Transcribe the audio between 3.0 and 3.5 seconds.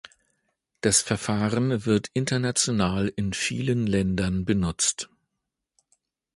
in